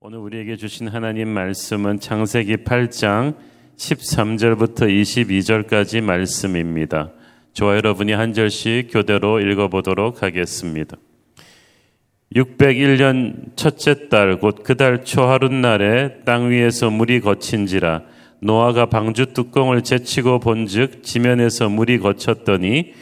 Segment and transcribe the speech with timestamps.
[0.00, 3.34] 오늘 우리에게 주신 하나님 말씀은 창세기 8장
[3.76, 7.10] 13절부터 22절까지 말씀입니다.
[7.52, 10.96] 저와 여러분이 한 절씩 교대로 읽어보도록 하겠습니다.
[12.32, 18.02] 601년 첫째 달 곧 그 달 초하룻날에 땅 위에서 물이 거친지라
[18.40, 22.92] 노아가 방주 뚜껑을 제치고 본즉 지면에서 물이 거쳤더니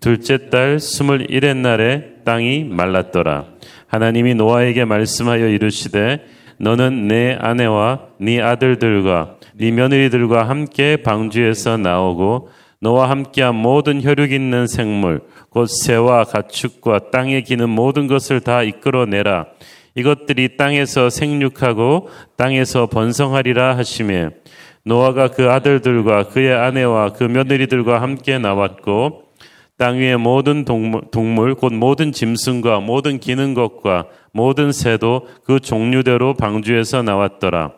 [0.00, 3.44] 둘째 달 스물일의 날에 땅이 말랐더라.
[3.88, 12.48] 하나님이 노아에게 말씀하여 이르시되 너는 내 아내와 네 아들들과 네 며느리들과 함께 방주에서 나오고
[12.80, 19.46] 너와 함께한 모든 혈육 있는 생물 곧 새와 가축과 땅에 기는 모든 것을 다 이끌어내라.
[19.94, 24.30] 이것들이 땅에서 생육하고 땅에서 번성하리라 하시며
[24.84, 29.25] 노아가 그 아들들과 그의 아내와 그 며느리들과 함께 나왔고
[29.78, 36.34] 땅 위의 모든 동물, 동물, 곧 모든 짐승과 모든 기는 것과 모든 새도 그 종류대로
[36.34, 37.72] 방주에서 나왔더라.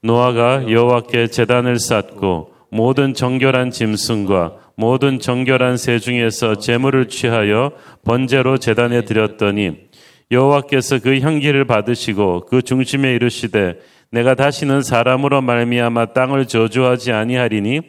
[0.00, 7.72] 노아가 여호와께 제단을 쌓고 모든 정결한 짐승과 모든 정결한 새 중에서 제물을 취하여
[8.04, 9.88] 번제로 제단에 드렸더니
[10.30, 13.78] 여호와께서 그 향기를 받으시고 그 중심에 이르시되
[14.10, 17.80] 내가 다시는 사람으로 말미암아 땅을 저주하지 아니하리니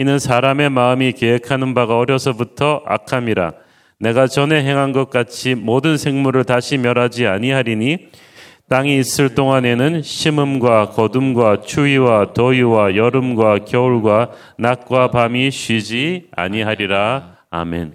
[0.00, 3.52] 이는 사람의 마음이 계획하는 바가 어려서부터 악함이라.
[3.98, 8.10] 내가 전에 행한 것 같이 모든 생물을 다시 멸하지 아니하리니
[8.68, 17.38] 땅이 있을 동안에는 심음과 거둠과 추위와 더위와 여름과 겨울과 낮과 밤이 쉬지 아니하리라.
[17.50, 17.94] 아멘.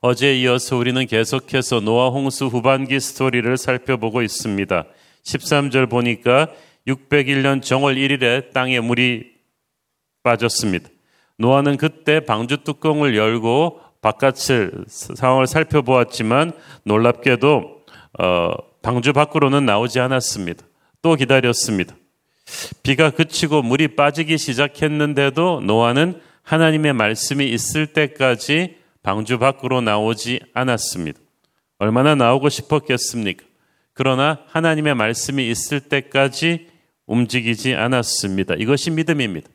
[0.00, 4.84] 어제 이어서 우리는 계속해서 노아 홍수 후반기 스토리를 살펴보고 있습니다.
[5.22, 6.48] 13절 보니까
[6.86, 9.35] 601년 정월 1일에 땅에 물이
[10.26, 10.88] 빠졌습니다.
[11.38, 16.52] 노아는 그때 방주 뚜껑을 열고 바깥을 상황을 살펴보았지만
[16.84, 17.76] 놀랍게도
[18.18, 18.50] 어,
[18.82, 20.64] 방주 밖으로는 나오지 않았습니다.
[21.00, 21.94] 또 기다렸습니다.
[22.82, 31.20] 비가 그치고 물이 빠지기 시작했는데도 노아는 하나님의 말씀이 있을 때까지 방주 밖으로 나오지 않았습니다.
[31.78, 33.44] 얼마나 나오고 싶었겠습니까?
[33.92, 36.68] 그러나 하나님의 말씀이 있을 때까지
[37.06, 38.54] 움직이지 않았습니다.
[38.54, 39.48] 이것이 믿음입니다.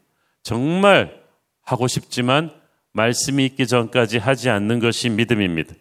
[0.44, 1.22] 정말
[1.64, 2.52] 하고 싶지만
[2.94, 5.74] 말씀이 있기 전까지 하지 않는 것이 믿음입니다.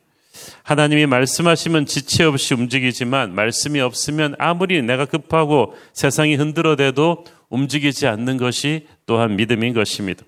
[0.62, 8.86] 하나님이 말씀하시면 지체 없이 움직이지만 말씀이 없으면 아무리 내가 급하고 세상이 흔들어대도 움직이지 않는 것이
[9.06, 10.24] 또한 믿음인 것입니다.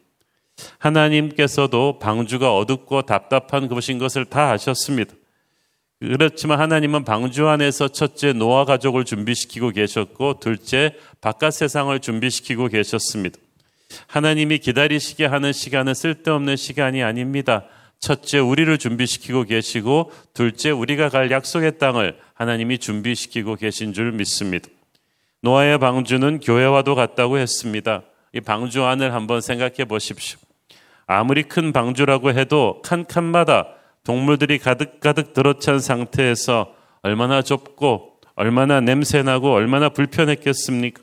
[0.79, 5.15] 하나님께서도 방주가 어둡고 답답한 것인 것을 다 아셨습니다.
[6.01, 13.39] 그렇지만 하나님은 방주 안에서 첫째 노아 가족을 준비시키고 계셨고 둘째 바깥 세상을 준비시키고 계셨습니다.
[14.07, 17.65] 하나님이 기다리시게 하는 시간은 쓸데없는 시간이 아닙니다.
[17.99, 24.69] 첫째, 우리를 준비시키고 계시고, 둘째, 우리가 갈 약속의 땅을 하나님이 준비시키고 계신 줄 믿습니다.
[25.43, 28.03] 노아의 방주는 교회와도 같다고 했습니다.
[28.33, 30.39] 이 방주 안을 한번 생각해 보십시오.
[31.07, 33.69] 아무리 큰 방주라고 해도 칸칸마다
[34.05, 41.02] 동물들이 가득가득 들어찬 상태에서 얼마나 좁고 얼마나 냄새나고 얼마나 불편했겠습니까?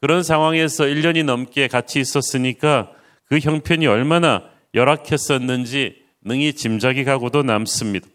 [0.00, 2.90] 그런 상황에서 1년이 넘게 같이 있었으니까
[3.24, 4.44] 그 형편이 얼마나
[4.74, 8.06] 열악했었는지 능히 짐작이 가고도 남습니다.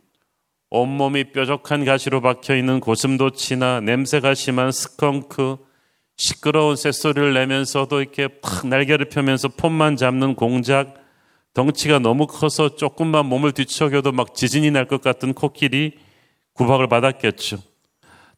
[0.70, 5.58] 온몸이 뾰족한 가시로 박혀 있는 고슴도치나 냄새가 심한 스컹크,
[6.18, 10.96] 시끄러운 쇳소리를 내면서도 이렇게 팍 날개를 펴면서 폼만 잡는 공작,
[11.54, 15.94] 덩치가 너무 커서 조금만 몸을 뒤척여도 막 지진이 날 것 같은 코끼리
[16.54, 17.58] 구박을 받았겠죠.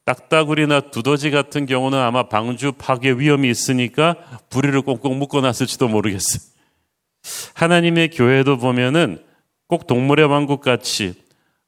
[0.05, 4.15] 딱따구리나 두더지 같은 경우는 아마 방주 파괴 위험이 있으니까
[4.49, 6.41] 부리를 꽁꽁 묶어놨을지도 모르겠어요.
[7.55, 9.19] 하나님의 교회도 보면은
[9.67, 11.15] 꼭 동물의 왕국 같이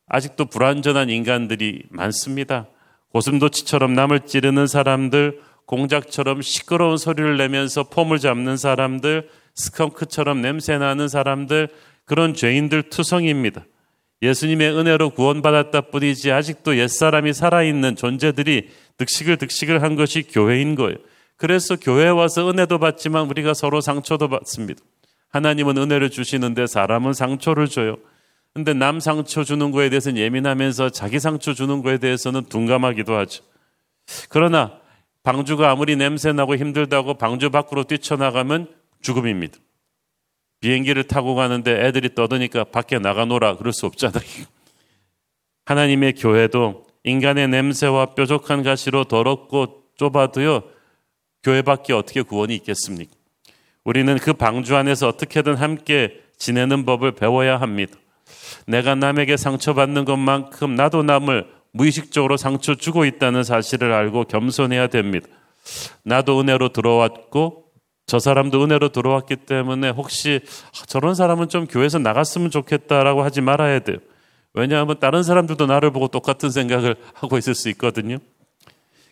[0.07, 2.67] 아직도 불완전한 인간들이 많습니다.
[3.11, 11.69] 고슴도치처럼 남을 찌르는 사람들, 공작처럼 시끄러운 소리를 내면서 폼을 잡는 사람들, 스컹크처럼 냄새 나는 사람들,
[12.05, 13.65] 그런 죄인들 투성입니다.
[14.21, 20.97] 예수님의 은혜로 구원받았다 뿐이지 아직도 옛사람이 살아있는 존재들이 득식을 득식을 한 것이 교회인 거예요.
[21.35, 24.81] 그래서 교회에 와서 은혜도 받지만 우리가 서로 상처도 받습니다.
[25.29, 27.97] 하나님은 은혜를 주시는데 사람은 상처를 줘요.
[28.53, 33.43] 근데 남 상처 주는 거에 대해서는 예민하면서 자기 상처 주는 거에 대해서는 둔감하기도 하죠.
[34.29, 34.79] 그러나
[35.21, 38.67] 방주가 아무리 냄새나고 힘들다고 방주 밖으로 뛰쳐나가면
[39.01, 39.59] 죽음입니다.
[40.59, 44.23] 비행기를 타고 가는데 애들이 떠드니까 밖에 나가노라 그럴 수 없잖아요.
[45.65, 50.63] 하나님의 교회도 인간의 냄새와 뾰족한 가시로 더럽고 좁아도요,
[51.43, 53.11] 교회밖에 어떻게 구원이 있겠습니까?
[53.83, 57.97] 우리는 그 방주 안에서 어떻게든 함께 지내는 법을 배워야 합니다.
[58.65, 65.27] 내가 남에게 상처받는 것만큼 나도 남을 무의식적으로 상처 주고 있다는 사실을 알고 겸손해야 됩니다.
[66.03, 67.66] 나도 은혜로 들어왔고
[68.07, 70.39] 저 사람도 은혜로 들어왔기 때문에 혹시
[70.87, 73.97] 저런 사람은 좀 교회에서 나갔으면 좋겠다라고 하지 말아야 돼요.
[74.53, 78.17] 왜냐하면 다른 사람들도 나를 보고 똑같은 생각을 하고 있을 수 있거든요.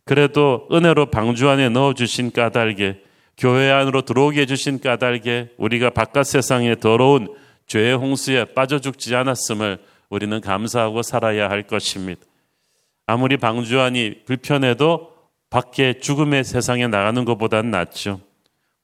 [0.05, 3.01] 그래도 은혜로 방주 안에 넣어주신 까닭에
[3.37, 7.27] 교회 안으로 들어오게 해주신 까닭에 우리가 바깥 세상에 더러운
[7.67, 12.21] 죄의 홍수에 빠져 죽지 않았음을 우리는 감사하고 살아야 할 것입니다.
[13.07, 15.11] 아무리 방주 안이 불편해도
[15.49, 18.21] 밖에 죽음의 세상에 나가는 것보다는 낫죠.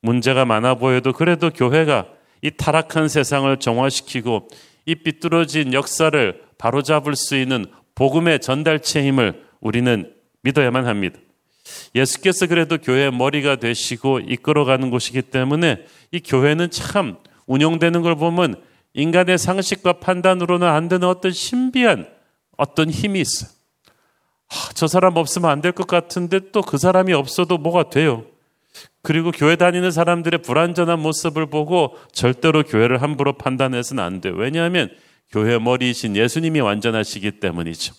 [0.02, 2.08] 문제가 많아 보여도 그래도 교회가
[2.42, 4.48] 이 타락한 세상을 정화시키고
[4.86, 7.66] 이 삐뚤어진 역사를 바로잡을 수 있는
[7.96, 10.12] 복음의 전달체 힘을 우리는
[10.42, 11.20] 믿어야만 합니다.
[11.94, 18.56] 예수께서 그래도 교회의 머리가 되시고 이끌어가는 곳이기 때문에 이 교회는 참 운영되는 걸 보면
[18.94, 22.08] 인간의 상식과 판단으로는 안 되는 어떤 신비한
[22.58, 23.50] 어떤 힘이 있어요.
[24.50, 28.26] 아, 저 사람 없으면 안 될 것 같은데 또 그 사람이 없어도 뭐가 돼요.
[29.02, 34.34] 그리고 교회 다니는 사람들의 불완전한 모습을 보고 절대로 교회를 함부로 판단해서는 안 돼요.
[34.36, 34.90] 왜냐하면
[35.30, 37.94] 교회 머리이신 예수님이 완전하시기 때문이죠.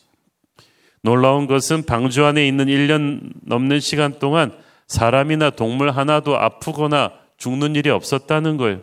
[1.02, 4.52] 놀라운 것은 방주 안에 있는 1년 넘는 시간 동안
[4.86, 8.82] 사람이나 동물 하나도 아프거나 죽는 일이 없었다는 거예요.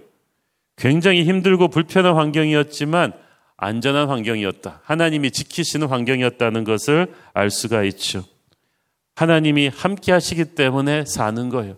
[0.76, 3.14] 굉장히 힘들고 불편한 환경이었지만
[3.56, 4.82] 안전한 환경이었다.
[4.84, 8.24] 하나님이 지키시는 환경이었다는 것을 알 수가 있죠.
[9.20, 11.76] 하나님이 함께 하시기 때문에 사는 거예요.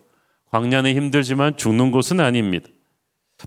[0.52, 2.68] 광야는 힘들지만 죽는 곳은 아닙니다.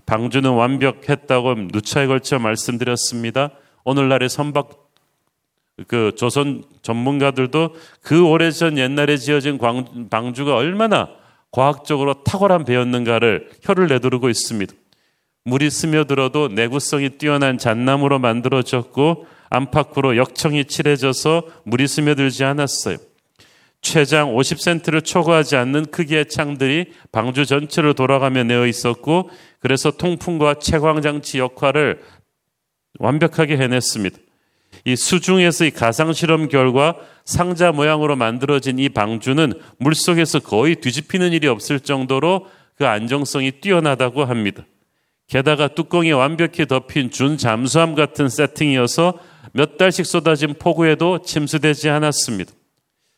[0.05, 3.51] 방주는 완벽했다고 누차에 걸쳐 말씀드렸습니다.
[3.85, 4.89] 오늘날의 선박
[5.87, 11.09] 그 조선 전문가들도 그 오래전 옛날에 지어진 광, 방주가 얼마나
[11.51, 14.73] 과학적으로 탁월한 배였는가를 혀를 내두르고 있습니다.
[15.45, 22.97] 물이 스며들어도 내구성이 뛰어난 잣나무로 만들어졌고 안팎으로 역청이 칠해져서 물이 스며들지 않았어요.
[23.85, 29.29] 최장 50센트를 초과하지 않는 크기의 창들이 방주 전체를 돌아가며 내어 있었고
[29.59, 32.01] 그래서 통풍과 채광 장치 역할을
[32.97, 34.17] 완벽하게 해냈습니다.
[34.85, 36.95] 이 수중에서 이 가상 실험 결과
[37.25, 42.47] 상자 모양으로 만들어진 이 방주는 물속에서 거의 뒤집히는 일이 없을 정도로
[42.77, 44.65] 그 안정성이 뛰어나다고 합니다.
[45.27, 49.19] 게다가 뚜껑이 완벽히 덮인 준 잠수함 같은 세팅이어서
[49.53, 52.51] 몇 달씩 쏟아진 폭우에도 침수되지 않았습니다.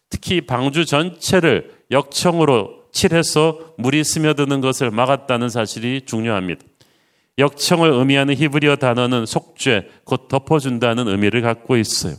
[0.10, 6.64] 특히 방주 전체를 역청으로 칠해서 물이 스며드는 것을 막았다는 사실이 중요합니다.
[7.38, 12.16] 역청을 의미하는 히브리어 단어는 속죄, 곧 덮어준다는 의미를 갖고 있어요.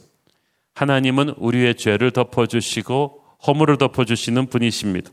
[0.74, 5.10] 하나님은 우리의 죄를 덮어주시고 허물을 덮어주시는 분이십니다.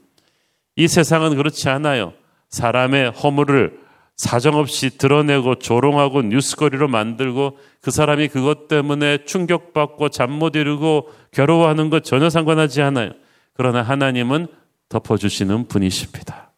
[0.75, 2.13] 이 세상은 그렇지 않아요.
[2.49, 3.84] 사람의 허물을
[4.15, 12.03] 사정없이 드러내고 조롱하고 뉴스거리로 만들고 그 사람이 그것 때문에 충격받고 잠 못 이루고 괴로워하는 것
[12.03, 13.11] 전혀 상관하지 않아요.
[13.53, 14.47] 그러나 하나님은
[14.89, 16.51] 덮어주시는 분이십니다.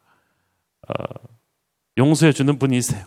[0.87, 0.93] 어,
[1.97, 3.05] 용서해주는 분이세요.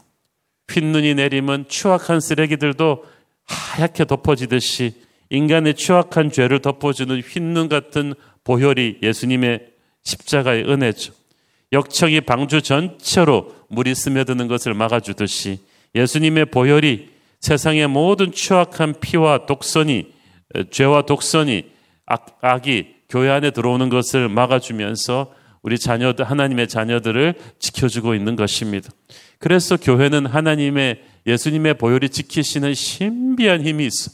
[0.69, 3.05] 흰눈이 내리면 추악한 쓰레기들도
[3.45, 4.95] 하얗게 덮어지듯이
[5.31, 8.15] 인간의 추악한 죄를 덮어주는 흰눈 같은
[8.45, 9.67] 보혈이 예수님의
[10.03, 11.13] 십자가의 은혜죠.
[11.73, 15.61] 역청이 방주 전체로 물이 스며드는 것을 막아주듯이
[15.95, 17.09] 예수님의 보혈이
[17.41, 20.13] 세상의 모든 추악한 피와 독선이
[20.71, 21.71] 죄와 독선이
[22.07, 28.91] 악, 악이 교회 안에 들어오는 것을 막아주면서 우리 자녀들 하나님의 자녀들을 지켜주고 있는 것입니다.
[29.39, 34.11] 그래서 교회는 하나님의 예수님의 보혈이 지키시는 신비한 힘이 있어.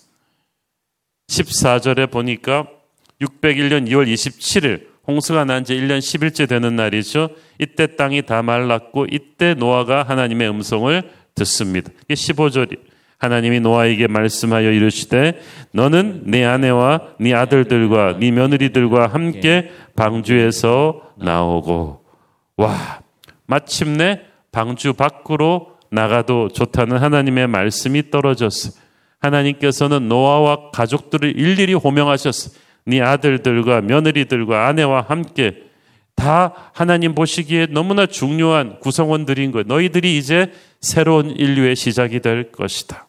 [1.28, 2.68] 14절에 보니까
[3.20, 7.30] 601년 2월 27일 홍수가 난 지 1년 10일째 되는 날이죠.
[7.58, 11.02] 이때 땅이 다 말랐고 이때 노아가 하나님의 음성을
[11.34, 11.90] 듣습니다.
[12.04, 12.78] 이게 15절이
[13.18, 15.40] 하나님이 노아에게 말씀하여 이르시되
[15.72, 22.04] 너는 네 아내와 네 아들들과 네 며느리들과 함께 방주에서 나오고
[22.58, 23.00] 와
[23.46, 24.20] 마침내
[24.52, 28.72] 방주 밖으로 나가도 좋다는 하나님의 말씀이 떨어졌어요.
[29.18, 32.54] 하나님께서는 노아와 가족들을 일일이 호명하셨어요.
[32.86, 35.64] 네 아들들과 며느리들과 아내와 함께
[36.14, 39.64] 다 하나님 보시기에 너무나 중요한 구성원들인 거예요.
[39.66, 43.06] 너희들이 이제 새로운 인류의 시작이 될 것이다.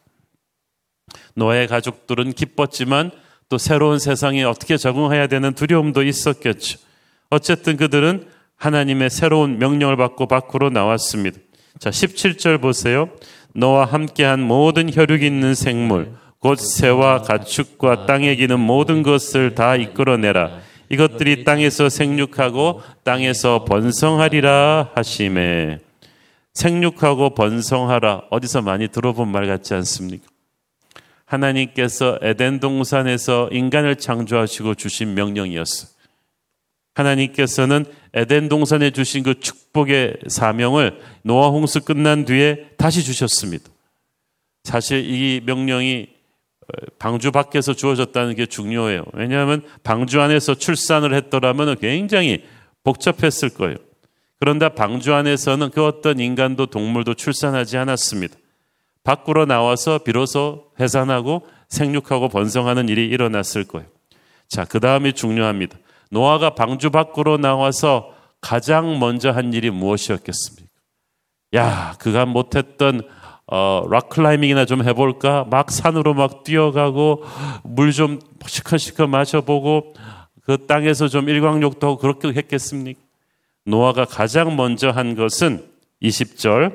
[1.36, 3.12] 노아의 가족들은 기뻤지만
[3.50, 6.80] 또 새로운 세상에 어떻게 적응해야 되는 두려움도 있었겠죠.
[7.30, 8.26] 어쨌든 그들은
[8.58, 11.40] 하나님의 새로운 명령을 받고 밖으로 나왔습니다.
[11.80, 13.10] 자, 17절 보세요.
[13.54, 20.60] 너와 함께한 모든 혈육 있는 생물, 곧 새와 가축과 땅에 기는 모든 것을 다 이끌어내라.
[20.90, 25.80] 이것들이 땅에서 생육하고 땅에서 번성하리라 하심에
[26.54, 30.26] 생육하고 번성하라 어디서 많이 들어본 말 같지 않습니까?
[31.26, 35.92] 하나님께서 에덴 동산에서 인간을 창조하시고 주신 명령이었어요.
[36.96, 43.70] 하나님께서는 에덴 동산에 주신 그 축복의 사명을 노아 홍수 끝난 뒤에 다시 주셨습니다.
[44.64, 46.17] 사실 이 명령이
[47.00, 49.04] 방주 밖에서 주어졌다는 게 중요해요.
[49.14, 52.44] 왜냐하면 방주 안에서 출산을 했더라면 굉장히
[52.84, 53.76] 복잡했을 거예요.
[54.40, 58.36] 그런데 방주 안에서는 그 어떤 인간도 동물도 출산하지 않았습니다.
[59.04, 63.88] 밖으로 나와서 비로소 해산하고 생육하고 번성하는 일이 일어났을 거예요.
[64.48, 65.78] 자, 그 다음이 중요합니다.
[66.12, 70.68] 노아가 방주 밖으로 나와서 가장 먼저 한 일이 무엇이었겠습니까?
[71.56, 73.02] 야, 그간 못했던
[73.50, 75.46] 어, 락클라이밍이나 좀 해볼까?
[75.50, 77.24] 막 산으로 막 뛰어가고
[77.64, 79.94] 물 좀 시커시커 마셔보고
[80.44, 83.00] 그 땅에서 좀 일광욕도 하고 그렇게 했겠습니까?
[83.66, 85.66] 노아가 가장 먼저 한 것은
[86.02, 86.74] 20절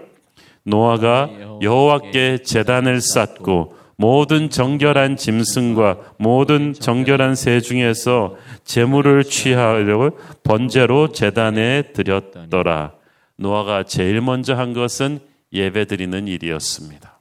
[0.64, 1.30] 노아가
[1.62, 12.92] 여호와께 제단을 쌓고 모든 정결한 짐승과 모든 정결한 새 중에서 재물을 취하려고 번제로 제단에 드렸더라.
[13.36, 15.20] 노아가 제일 먼저 한 것은
[15.52, 17.20] 예배 드리는 일이었습니다.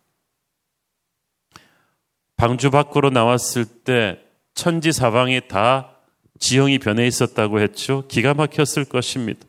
[2.38, 4.20] 방주 밖으로 나왔을 때
[4.54, 5.98] 천지 사방이 다
[6.40, 8.08] 지형이 변해 있었다고 했죠.
[8.08, 9.46] 기가 막혔을 것입니다.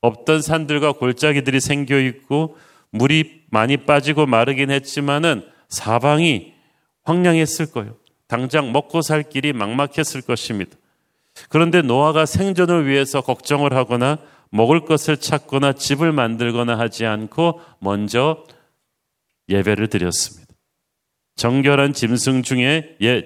[0.00, 2.58] 없던 산들과 골짜기들이 생겨 있고
[2.90, 6.52] 물이 많이 빠지고 마르긴 했지만은 사방이
[7.04, 7.96] 황량했을 거예요.
[8.28, 10.76] 당장 먹고 살 길이 막막했을 것입니다.
[11.48, 14.18] 그런데 노아가 생존을 위해서 걱정을 하거나
[14.54, 18.44] 먹을 것을 찾거나 집을 만들거나 하지 않고 먼저
[19.48, 20.54] 예배를 드렸습니다.
[21.34, 23.24] 정결한 짐승 중에 예,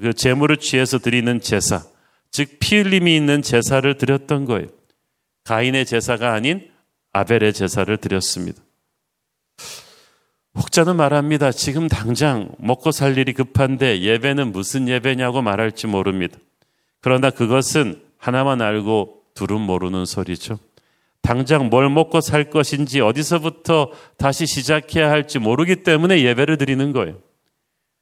[0.00, 1.82] 그 제물을 취해서 드리는 제사,
[2.30, 4.68] 즉 피 흘림이 있는 제사를 드렸던 거예요.
[5.44, 6.70] 가인의 제사가 아닌
[7.12, 8.62] 아벨의 제사를 드렸습니다.
[10.56, 11.52] 혹자는 말합니다.
[11.52, 16.38] 지금 당장 먹고 살 일이 급한데 예배는 무슨 예배냐고 말할지 모릅니다.
[17.02, 20.58] 그러나 그것은 하나만 알고 둘은 모르는 소리죠.
[21.22, 27.18] 당장 뭘 먹고 살 것인지 어디서부터 다시 시작해야 할지 모르기 때문에 예배를 드리는 거예요.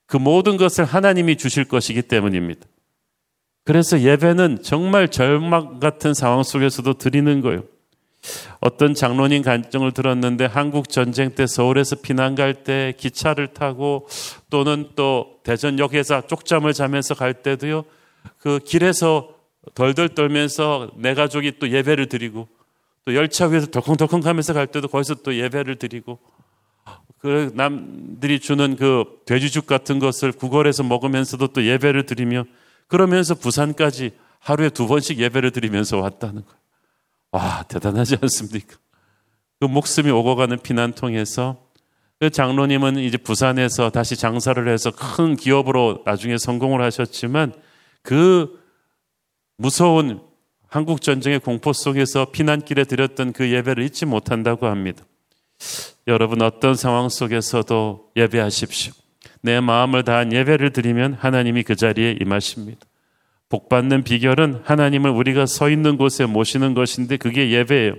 [0.07, 2.67] 그 모든 것을 하나님이 주실 것이기 때문입니다.
[3.65, 7.63] 그래서 예배는 정말 절망 같은 상황 속에서도 드리는 거예요.
[8.61, 14.07] 어떤 장로님 간증을 들었는데 한국 전쟁 때 서울에서 피난 갈 때 기차를 타고
[14.51, 17.85] 또는 또 대전역에서 쪽잠을 자면서 갈 때도요.
[18.39, 19.32] 그 길에서
[19.75, 22.49] 덜덜 떨면서 내 가족이 또 예배를 드리고
[23.05, 26.19] 또 열차 위에서 덜컹덜컹 가면서 갈 때도 거기서 또 예배를 드리고
[27.19, 32.45] 그 남들이 주는 그 돼지죽 같은 것을 구걸해서 먹으면서도 또 예배를 드리며
[32.89, 36.59] 그러면서 부산까지 하루에 두 번씩 예배를 드리면서 왔다는 거예요.
[37.31, 38.77] 와, 대단하지 않습니까?
[39.61, 41.65] 그 목숨이 오고 가는 피난통에서
[42.19, 47.53] 그 장로님은 이제 부산에서 다시 장사를 해서 큰 기업으로 나중에 성공을 하셨지만
[48.03, 48.62] 그
[49.57, 50.21] 무서운
[50.69, 55.05] 한국 전쟁의 공포 속에서 피난길에 드렸던 그 예배를 잊지 못한다고 합니다.
[56.07, 58.93] 여러분 어떤 상황 속에서도 예배하십시오.
[59.43, 62.81] 내 마음을 다한 예배를 드리면 하나님이 그 자리에 임하십니다.
[63.49, 67.95] 복 받는 비결은 하나님을 우리가 서 있는 곳에 모시는 것인데 그게 예배예요.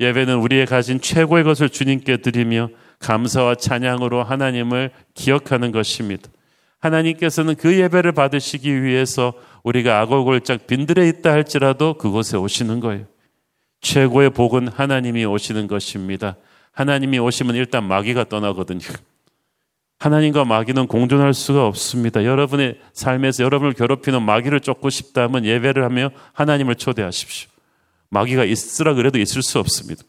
[0.00, 6.28] 예배는 우리의 가진 최고의 것을 주님께 드리며 감사와 찬양으로 하나님을 기억하는 것입니다.
[6.86, 13.06] 하나님께서는 그 예배를 받으시기 위해서 우리가 악골골짝 빈들에 있다 할지라도 그곳에 오시는 거예요.
[13.80, 16.36] 최고의 복은 하나님이 오시는 것입니다.
[16.72, 18.80] 하나님이 오시면 일단 마귀가 떠나거든요.
[19.98, 22.24] 하나님과 마귀는 공존할 수가 없습니다.
[22.24, 27.50] 여러분의 삶에서 여러분을 괴롭히는 마귀를 쫓고 싶다면 예배를 하며 하나님을 초대하십시오.
[28.10, 30.02] 마귀가 있으라 그래도 있을 수 없습니다.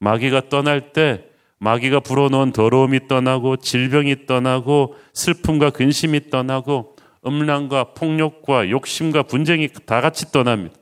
[0.00, 1.24] 마귀가 떠날 때
[1.64, 10.30] 마귀가 불어넣은 더러움이 떠나고 질병이 떠나고 슬픔과 근심이 떠나고 음란과 폭력과 욕심과 분쟁이 다 같이
[10.30, 10.76] 떠납니다.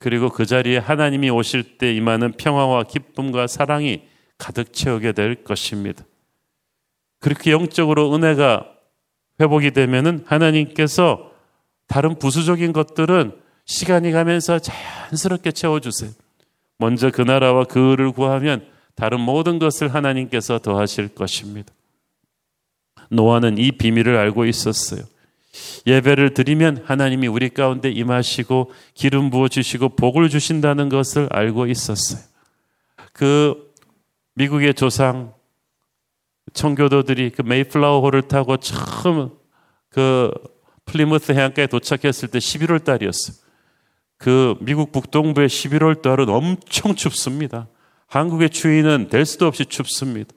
[0.00, 4.02] 그리고 그 자리에 하나님이 오실 때 임하는 평화와 기쁨과 사랑이
[4.38, 6.04] 가득 채우게 될 것입니다.
[7.20, 8.66] 그렇게 영적으로 은혜가
[9.40, 11.30] 회복이 되면은 하나님께서
[11.86, 16.10] 다른 부수적인 것들은 시간이 가면서 자연스럽게 채워주세요.
[16.78, 21.72] 먼저 그 나라와 그를 구하면 다른 모든 것을 하나님께서 더하실 것입니다.
[23.10, 25.02] 노아는 이 비밀을 알고 있었어요.
[25.86, 32.22] 예배를 드리면 하나님이 우리 가운데 임하시고 기름 부어 주시고 복을 주신다는 것을 알고 있었어요.
[33.12, 33.72] 그
[34.34, 35.34] 미국의 조상
[36.54, 39.30] 청교도들이 그 메이플라워호를 타고 처음
[39.90, 40.30] 그
[40.86, 43.36] 플리무스 해안가에 도착했을 때 11월 달이었어요.
[44.16, 47.68] 그 미국 북동부의 11월 달은 엄청 춥습니다.
[48.12, 50.34] 한국의 추위는 될 수도 없이 춥습니다.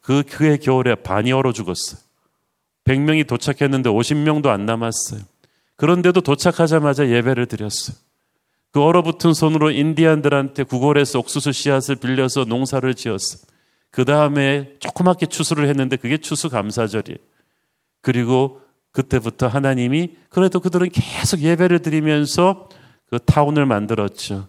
[0.00, 2.00] 그, 그의 겨울에 반이 얼어 죽었어요.
[2.84, 5.20] 100명이 도착했는데 50명도 안 남았어요.
[5.76, 7.96] 그런데도 도착하자마자 예배를 드렸어요.
[8.72, 13.40] 그 얼어붙은 손으로 인디안들한테 구걸해서 옥수수 씨앗을 빌려서 농사를 지었어요.
[13.92, 17.18] 그 다음에 조그맣게 추수를 했는데 그게 추수 감사절이에요.
[18.00, 22.68] 그리고 그때부터 하나님이 그래도 그들은 계속 예배를 드리면서
[23.08, 24.48] 그 타운을 만들었죠.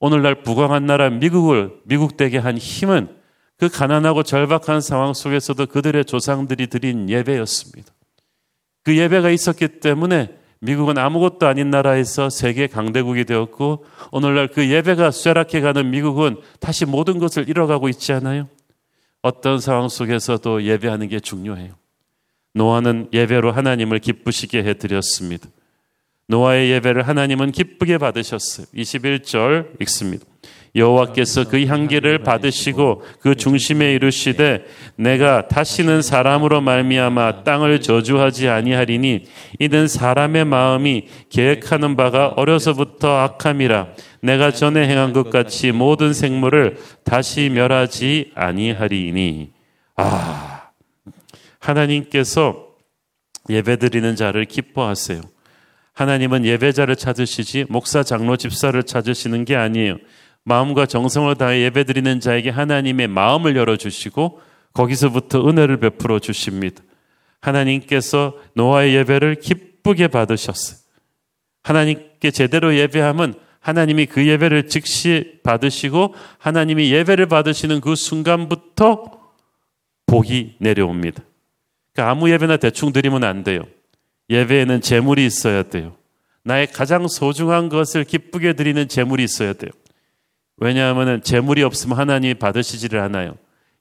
[0.00, 3.08] 오늘날 부강한 나라 미국을 미국되게 한 힘은
[3.56, 7.92] 그 가난하고 절박한 상황 속에서도 그들의 조상들이 드린 예배였습니다.
[8.84, 15.90] 그 예배가 있었기 때문에 미국은 아무것도 아닌 나라에서 세계 강대국이 되었고 오늘날 그 예배가 쇠락해가는
[15.90, 18.48] 미국은 다시 모든 것을 잃어가고 있지 않아요?
[19.22, 21.74] 어떤 상황 속에서도 예배하는 게 중요해요.
[22.54, 25.48] 노아는 예배로 하나님을 기쁘시게 해드렸습니다.
[26.28, 28.66] 노아의 예배를 하나님은 기쁘게 받으셨어요.
[28.74, 30.24] 21절 읽습니다.
[30.74, 34.64] 여호와께서 그 향기를 받으시고 그 중심에 이르시되
[34.96, 39.24] 내가 다시는 사람으로 말미암아 땅을 저주하지 아니하리니
[39.58, 43.88] 이는 사람의 마음이 계획하는 바가 어려서부터 악함이라
[44.20, 49.52] 내가 전에 행한 것 같이 모든 생물을 다시 멸하지 아니하리니
[49.96, 50.68] 아
[51.58, 52.68] 하나님께서
[53.48, 55.22] 예배드리는 자를 기뻐하세요.
[55.98, 59.96] 하나님은 예배자를 찾으시지 목사 장로 집사를 찾으시는 게 아니에요.
[60.44, 64.40] 마음과 정성을 다해 예배드리는 자에게 하나님의 마음을 열어주시고
[64.74, 66.84] 거기서부터 은혜를 베풀어 주십니다.
[67.40, 70.78] 하나님께서 노아의 예배를 기쁘게 받으셨어요.
[71.64, 79.18] 하나님께 제대로 예배하면 하나님이 그 예배를 즉시 받으시고 하나님이 예배를 받으시는 그 순간부터
[80.06, 81.24] 복이 내려옵니다.
[81.92, 83.64] 그러니까 아무 예배나 대충 드리면 안 돼요.
[84.30, 85.94] 예배에는 재물이 있어야 돼요.
[86.44, 89.70] 나의 가장 소중한 것을 기쁘게 드리는 재물이 있어야 돼요.
[90.56, 93.34] 왜냐하면 재물이 없으면 하나님이 받으시지를 않아요.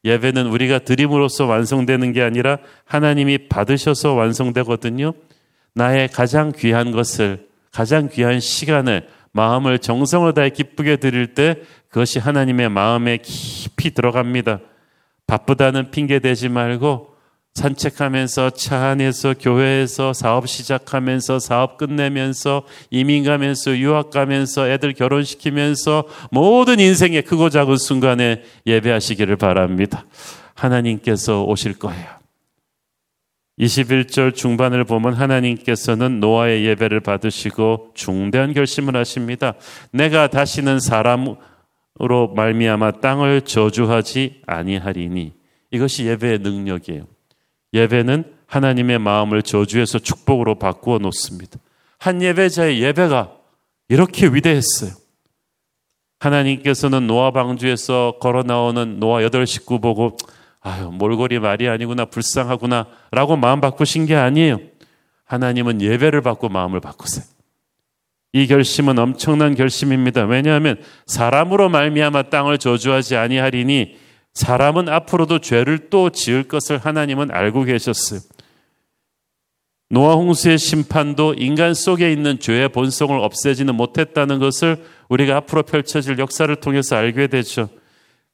[0.03, 5.13] 예배는 우리가 드림으로써 완성되는 게 아니라 하나님이 받으셔서 완성되거든요.
[5.73, 12.69] 나의 가장 귀한 것을, 가장 귀한 시간을, 마음을 정성을 다해 기쁘게 드릴 때 그것이 하나님의
[12.69, 14.59] 마음에 깊이 들어갑니다.
[15.27, 17.16] 바쁘다는 핑계 대지 말고
[17.57, 26.79] 산책하면서 차 안에서 교회에서 사업 시작하면서 사업 끝내면서 이민 가면서 유학 가면서 애들 결혼시키면서 모든
[26.79, 30.05] 인생의 크고 작은 순간에 예배하시기를 바랍니다.
[30.53, 32.05] 하나님께서 오실 거예요.
[33.59, 39.55] 21절 중반을 보면 하나님께서는 노아의 예배를 받으시고 중대한 결심을 하십니다.
[39.91, 45.33] 내가 다시는 사람으로 말미암아 땅을 저주하지 아니하리니
[45.71, 47.16] 이것이 예배의 능력이에요.
[47.73, 51.59] 예배는 하나님의 마음을 저주해서 축복으로 바꾸어 놓습니다.
[51.99, 53.31] 한 예배자의 예배가
[53.89, 54.91] 이렇게 위대했어요.
[56.19, 60.17] 하나님께서는 노아 방주에서 걸어 나오는 노아 여덟 식구 보고
[60.61, 64.59] 아유 몰골이 말이 아니구나 불쌍하구나 라고 마음 바꾸신 게 아니에요.
[65.25, 67.25] 하나님은 예배를 받고 마음을 바꾸세요.
[68.33, 70.25] 이 결심은 엄청난 결심입니다.
[70.25, 73.97] 왜냐하면 사람으로 말미암아 땅을 저주하지 아니하리니
[74.37, 78.19] 사람은 앞으로도 죄를 또 지을 것을 하나님은 알고 계셨어요.
[79.89, 86.55] 노아 홍수의 심판도 인간 속에 있는 죄의 본성을 없애지는 못했다는 것을 우리가 앞으로 펼쳐질 역사를
[86.57, 87.67] 통해서 알게 되죠.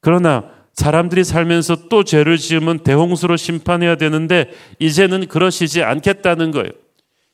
[0.01, 6.71] 그러나 사람들이 살면서 또 죄를 지으면 대홍수로 심판해야 되는데 이제는 그러시지 않겠다는 거예요.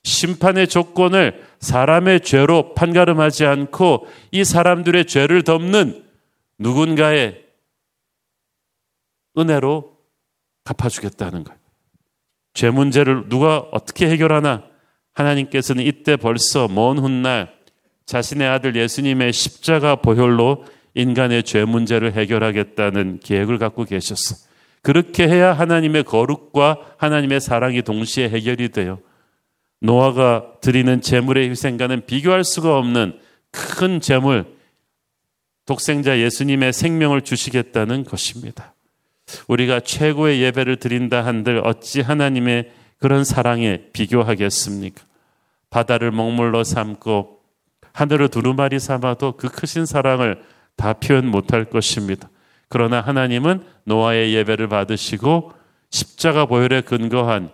[0.03, 6.03] 심판의 조건을 사람의 죄로 판가름하지 않고 이 사람들의 죄를 덮는
[6.60, 7.48] 누군가의
[9.38, 9.98] 은혜로
[10.63, 11.60] 갚아주겠다는 거예요.
[12.54, 14.63] 죄 문제를 누가 어떻게 해결하나?
[15.13, 17.54] 하나님께서는 이때 벌써 먼 훗날
[18.06, 20.65] 자신의 아들 예수님의 십자가 보혈로
[20.96, 24.36] 인간의 죄 문제를 해결하겠다는 계획을 갖고 계셨어.
[24.82, 29.00] 그렇게 해야 하나님의 거룩과 하나님의 사랑이 동시에 해결이 돼요.
[29.82, 33.20] 노아가 드리는 재물의 희생과는 비교할 수가 없는
[33.52, 34.46] 큰 재물,
[35.65, 38.74] 독생자 예수님의 생명을 주시겠다는 것입니다.
[39.48, 45.04] 우리가 최고의 예배를 드린다 한들 어찌 하나님의 그런 사랑에 비교하겠습니까?
[45.70, 47.39] 바다를 먹물로 삼고
[47.94, 50.42] 하늘을 두루마리 삼아도 그 크신 사랑을
[50.76, 52.30] 다 표현 못할 것입니다.
[52.70, 55.52] 그러나 하나님은 노아의 예배를 받으시고
[55.89, 57.50] 십자가 보혈에 근거한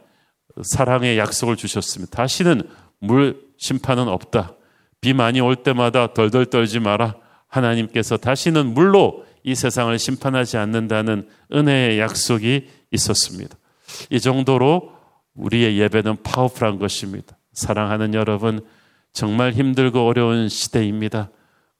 [0.61, 2.15] 사랑의 약속을 주셨습니다.
[2.17, 2.63] 다시는
[2.99, 4.53] 물 심판은 없다.
[5.01, 7.15] 비 많이 올 때마다 덜덜 떨지 마라.
[7.47, 13.55] 하나님께서 다시는 물로 이 세상을 심판하지 않는다는 은혜의 약속이 있었습니다.
[14.09, 14.91] 이 정도로
[15.35, 17.37] 우리의 예배는 파워풀한 것입니다.
[17.53, 18.65] 사랑하는 여러분,
[19.13, 21.29] 정말 힘들고 어려운 시대입니다.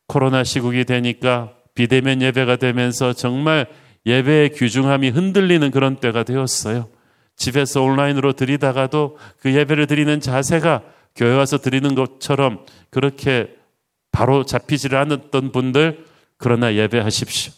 [0.08, 3.68] 코로나 시국이 되니까 비대면 예배가 되면서 정말
[4.06, 6.88] 예배의 귀중함이 흔들리는 그런 때가 되었어요.
[7.36, 10.84] 집에서 온라인으로 드리다가도 그 예배를 드리는 자세가
[11.16, 13.56] 교회 와서 드리는 것처럼 그렇게
[14.12, 16.06] 바로 잡히지를 않았던 분들
[16.38, 17.54] 그러나 예배하십시오.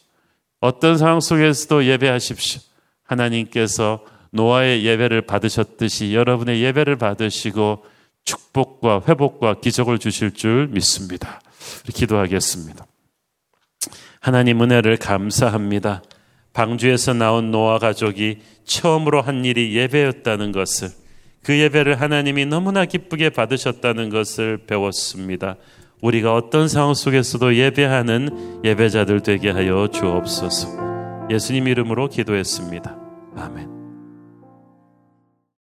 [0.59, 2.61] 어떤 상황 속에서도 예배하십시오.
[3.03, 7.85] 하나님께서 노아의 예배를 받으셨듯이 여러분의 예배를 받으시고
[8.23, 11.41] 축복과 회복과 기적을 주실 줄 믿습니다.
[11.93, 12.85] 기도하겠습니다.
[14.19, 16.03] 하나님 은혜를 감사합니다.
[16.53, 20.89] 방주에서 나온 노아 가족이 처음으로 한 일이 예배였다는 것을
[21.43, 25.55] 그 예배를 하나님이 너무나 기쁘게 받으셨다는 것을 배웠습니다.
[26.01, 31.27] 우리가 어떤 상황 속에서도 예배하는 예배자들 되게 하여 주옵소서.
[31.29, 32.97] 예수님 이름으로 기도했습니다.
[33.35, 33.76] 아멘.